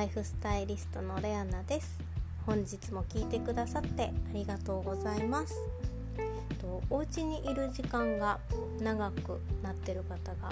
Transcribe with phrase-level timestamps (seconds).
[0.00, 1.98] ライフスタイリストのレアナです。
[2.46, 5.54] 本日も聞いてくださってありがとうございます。
[6.58, 8.38] とお家にいる時間が
[8.80, 10.48] 長くなってる方が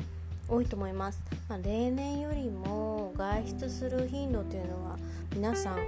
[0.50, 4.98] 多いと思います、まあ、例年よりも外出する頻度というのは
[5.34, 5.78] 皆さん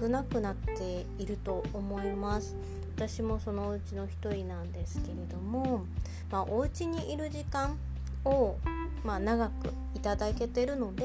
[0.00, 2.56] 少なくなっていると思います。
[2.96, 5.84] 私もそのうちの一人なんですけれども、
[6.32, 7.78] まあ、お家にいる時間
[8.24, 8.56] を、
[9.04, 11.04] まあ、長くいただけてるので、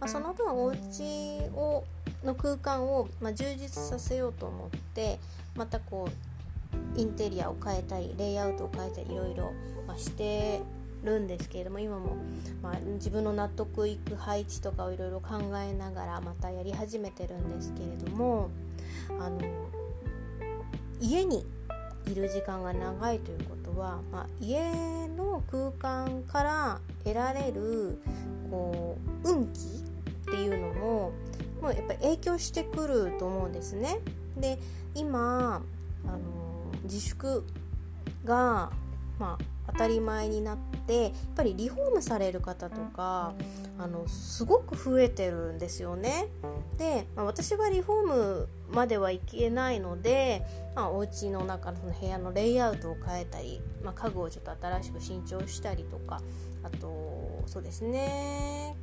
[0.00, 1.84] まあ、その分お家を
[2.24, 5.18] の空間を、ま充実させようと思って
[5.54, 6.08] またこ
[6.96, 9.52] うインテリアを変えたりレイアウトを変えたりいろいろ、
[9.86, 10.60] まして
[11.04, 12.16] るんですけれども今も、
[12.62, 18.50] まあ、自分の納得いく配置とかをいろいろ考えながらまたやり始めてるんですけれども
[19.20, 19.40] あの
[21.00, 21.46] 家に
[22.10, 27.98] いる時間が長いということは、まあ、家の空間から得られる
[28.50, 29.62] こう運気っ
[30.30, 31.12] ていうのも
[31.60, 33.98] もうやっぱり影響してくると思うんですね。
[34.36, 34.58] で
[34.94, 35.62] 今
[36.04, 36.18] あの
[36.84, 37.44] 自粛
[38.24, 38.70] が、
[39.18, 39.38] まあ、
[39.76, 43.34] たり前になってやっぱりリフォームされる方とか
[43.78, 46.28] あのすごく増えてるんですよね。
[46.78, 50.42] で、まあ、私はリフォームまではいけないので、
[50.74, 56.20] まあ、お家の中のその部屋のレイアウトを変えたり、まあ、家具をちょっと新しく新調したりとか
[56.62, 58.76] あとそうですね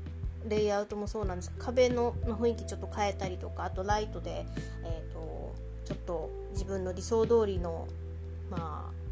[0.48, 4.46] レイアウトもそうなんです壁の雰囲気ちょっと変えたりとかあとライトで、
[4.84, 7.88] えーと、ちょっと自分の理想通りの
[8.50, 9.03] まあ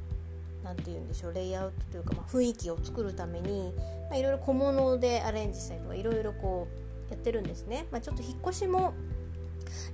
[0.64, 3.73] 何て言うんでしょうレイアウトというか、まあ、雰囲気を作るために、
[4.09, 6.67] まあ、いろいろ小物でアレンジしたりとかいろいろこ
[7.09, 8.94] うやってるんですね、まあ、ちょっと引っ越しも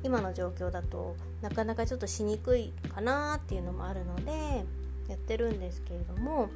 [0.03, 4.65] 今の状況だとなかなかちょっとしにくいかなっていうのもあるので
[5.07, 6.49] やってるんですけれども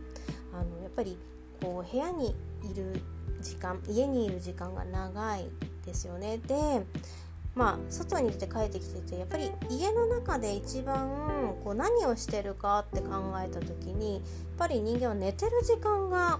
[0.54, 1.18] あのやっぱり
[1.62, 3.02] こう部屋にいる
[3.42, 5.48] 時間家にいる時間が長い
[5.86, 6.38] ですよね。
[6.38, 6.86] で
[7.56, 13.10] まあ外に出て帰ってきててやっぱり家の中で一番こう何をしてるかって考
[13.44, 14.22] えた時にやっ
[14.58, 16.40] ぱり人間は寝てる時間が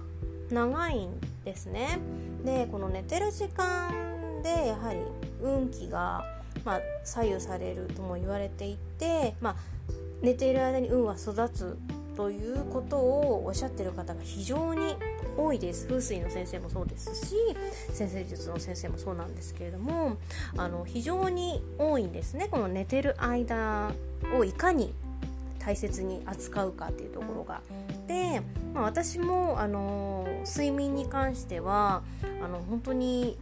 [0.50, 1.98] 長いんですね。
[2.44, 5.00] でこの寝てる時間でやはり
[5.40, 6.24] 運気が、
[6.64, 9.56] まあ、左右されるとも言われていて、まあ、
[10.22, 11.78] 寝ている間に運は育つ
[12.16, 14.96] ということをおっしゃってる方が非常に
[15.36, 17.36] 多いです風水の先生もそうですし
[17.92, 20.16] 先生術の先生もそうなんですけれども
[20.56, 23.92] あの非常に多いんですねこの寝てる間
[24.36, 24.92] をいかに
[25.58, 27.60] 大切に扱うかっていうところが。
[28.08, 28.42] で、
[28.74, 32.02] まあ、私もあの睡眠に関しては
[32.42, 33.38] あの本当に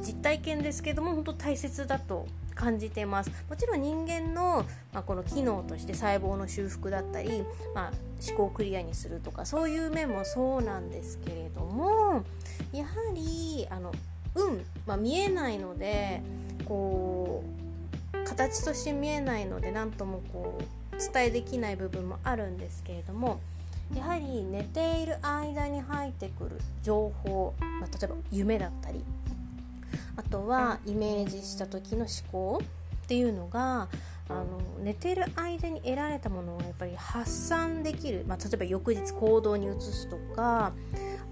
[0.00, 2.26] 実体験ですけども本当大切だと
[2.56, 3.30] 感じてます。
[3.48, 7.44] もちろん人間の、まあ、この機能として細胞の修復だったり、
[7.74, 7.92] まあ、
[8.26, 12.24] 思考をクリアにするとかそういう面もそうなんですけれども
[12.72, 13.92] やはりあの
[14.34, 16.22] 運、まあ、見えないので
[16.64, 23.40] こう形として見えないので何ともこう伝えできない部分もあるんですけれども
[23.94, 29.04] やはり寝ている間に入ってくる情報、まあ、例えば夢だったり
[30.16, 32.62] あとはイメージした時の思考
[33.04, 33.88] っていうのが
[34.28, 40.72] あの寝てる間に得られたものをやっぱり発散できる、まあ、例えば翌日行動に移すとかあ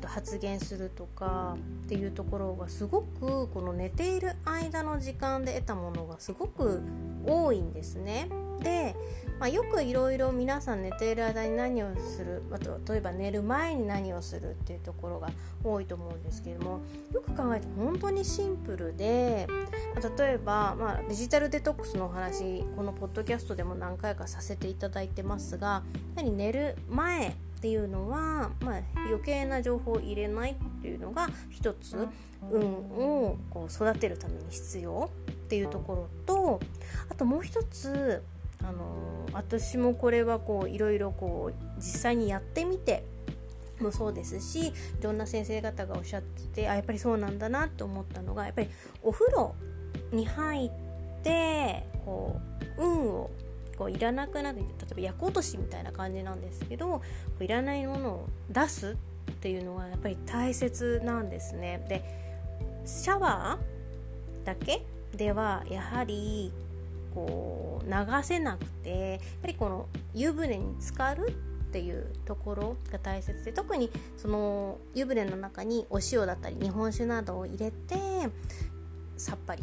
[0.01, 1.57] と発言するとか
[1.87, 6.83] っていうところがすごくこの寝ている間の時間で得たものがすごく
[7.27, 8.29] 多いんですね。
[8.61, 8.95] で、
[9.39, 15.31] まあ、よくいろいろ皆さん寝ている間に何をするあと例えば寝る前に何をするっていうところが
[15.63, 16.81] 多いと思うんですけれども
[17.13, 19.47] よく考えて本当にシンプルで、
[19.95, 25.83] まあ、例えば、まあ、デジタルデトックスのお話このポッドキャストでも何回かさせていただいてますが
[26.17, 31.97] やはり寝る前っていうのは、まあ、余計な情報を入れないっていうのが一つ
[32.51, 36.61] 運をこう育てるために必要っていうところと
[37.09, 38.23] あともう一つ
[38.67, 43.05] あの私もこれはこういろいろこう実際にやってみて
[43.81, 44.73] もそうですしい
[45.03, 48.69] ろんな先生方がおっしゃっててあやっぱりそうなんだなと思ったのがやっぱり
[49.03, 49.55] お風呂
[50.13, 50.71] に入っ
[51.23, 52.41] てこ
[52.79, 53.31] う運を
[53.77, 57.03] こういらなくなる例えば焼ことしみたいな感じなんですけど
[57.41, 58.97] いらないものを出す
[59.31, 61.85] っていうのはやっぱり大切なんですね。
[61.89, 62.03] で
[62.87, 64.83] シャワーだけ
[65.17, 66.53] ではやはり
[67.15, 71.33] こう流せなくてやっぱりこの湯船に浸かるっ
[71.73, 77.97] ていうところが大切で特にその湯船の中にお塩だったり日本酒などを入れて
[79.17, 79.63] さっぱり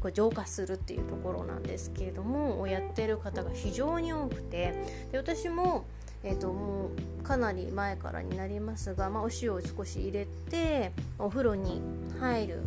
[0.00, 4.74] こう浄化するっていうところなんですけれどもをやってる方が非常に多くて
[5.12, 5.84] で私も
[6.26, 6.88] えーと、も
[7.20, 11.82] うかなり前からになりますが、まあ、お塩を少し入れてお風呂に
[12.18, 12.62] 入る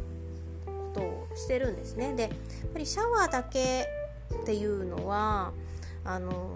[0.68, 2.14] こことをしてるんですね。
[2.16, 2.32] でやっ
[2.74, 3.88] ぱりシャワーだけ
[4.34, 5.52] っていうのは
[6.04, 6.50] あの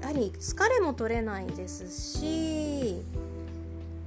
[0.00, 3.02] やはり疲れも取れないですし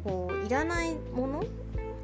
[0.04, 1.44] こういらないものっ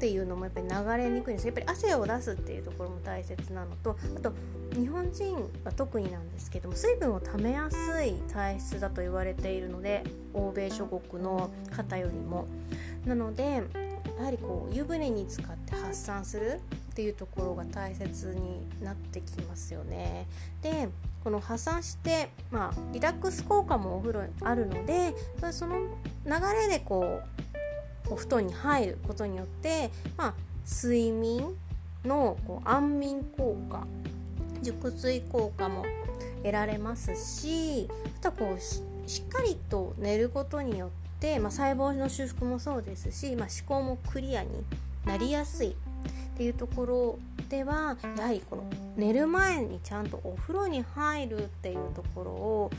[0.00, 1.46] ていうのもやっぱり流れにくいんです。
[1.46, 4.32] やっぱり汗を出すっていうところも大切なのとあと
[4.78, 5.34] 日本人
[5.64, 10.04] は特になんですけども水分をためやすい体質だと言われているので
[10.34, 12.46] 欧米諸国の方よりも。
[13.04, 13.62] なので
[14.18, 16.60] やはりこう湯船に使って発散する
[16.98, 20.26] っていうところが大切になってきますよね。
[20.62, 20.88] で
[21.22, 25.14] この発散して、まあ、リラックス効果もお風呂にあるので
[25.52, 25.78] その
[26.26, 27.20] 流れでこ
[28.08, 30.34] うお布団に入ることによって、まあ、
[30.68, 31.56] 睡眠
[32.04, 33.86] のこう安眠効果
[34.60, 35.84] 熟睡効果も
[36.38, 40.90] 得られますしあとはこうしっかりと寝ることによっ
[41.20, 44.64] て、まあ、細胞の修復もそうですし、まあ、思考もクリアに
[45.04, 45.76] なりやすい
[46.38, 47.18] っていうところ
[47.48, 52.70] ではやはりこの寝る前にちゃんとお風呂に入るっていうところを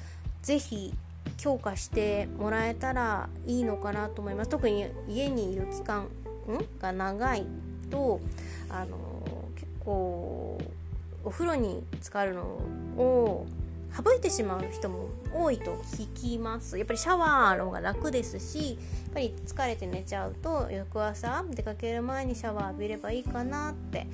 [0.41, 0.94] 是非
[1.35, 4.50] 強化してもらえたらいいのかなと思います。
[4.50, 6.07] 特に家にいる期間
[6.79, 7.45] が長い
[7.91, 8.21] と
[8.69, 8.97] あの
[9.56, 10.57] 結構
[11.25, 13.45] お風呂に浸かるのを
[13.95, 16.77] 省いてしまう人も多いと聞きます。
[16.77, 24.07] やっぱりシャワーの方が楽ですしやっぱり疲れて寝ちゃうと翌朝出かける前にシャワー浴びればいいかなって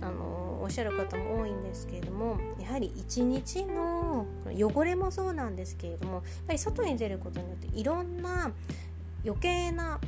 [0.00, 8.52] あのおっしゃる方も多いんですけれどもやはり一日の汚れもそうなんですけれどもやっぱり外に出ることによっていろんな
[9.24, 9.98] 余計な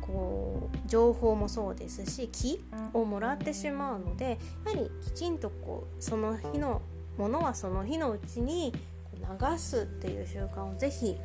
[0.00, 2.62] こう情報もそうですし気
[2.92, 6.82] をもらってしまうのでやはりきちんとこうその日の
[7.20, 8.72] ものはその日のうちに
[9.12, 11.18] 流すっていう習慣をぜひ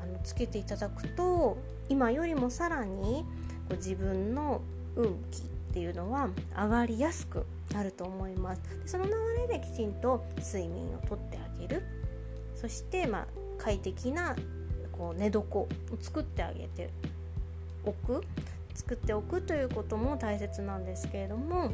[0.00, 1.58] あのつけていただくと
[1.88, 3.24] 今よりもさらに
[3.68, 4.60] こう自分の
[4.94, 8.62] 運気っていうのは上がりやすくなると思います。
[8.82, 9.10] でその流
[9.48, 11.82] れできちんと睡眠をとってあげる。
[12.54, 13.26] そしてまあ
[13.58, 14.36] 快適な
[14.92, 15.68] こう寝床を
[16.00, 16.90] 作ってあげて
[17.84, 18.22] おく。
[18.72, 21.70] 作っておくということも大切なんですけれども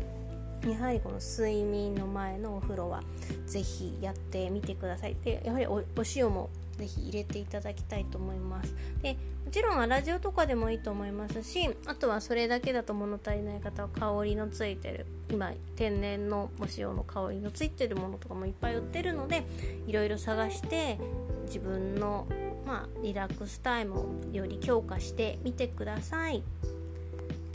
[0.65, 3.03] やはりこの睡眠の前のお風呂は
[3.47, 5.17] 是非やってみてください。
[5.25, 5.83] でやはりお
[6.15, 8.75] 塩もぜひ入れていただきたいと思います。
[9.03, 19.45] でもちろんラジオとかでもいいと思いますしあとはそれだけだと物足りない方は香りのついてる今天然のお塩の香りのついてるものとかもいっぱい売ってるので
[19.87, 20.99] いろいろ探して
[21.47, 22.27] 自分の
[22.67, 26.43] まあ、リラックスタイムをより強化してみてください。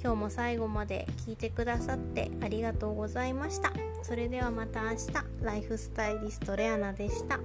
[0.03, 3.71] 今日も最後まで聞いてくださってありがとうございました。
[4.01, 5.44] それではまた明日。
[5.44, 7.39] ライフスタイリストレアナでした。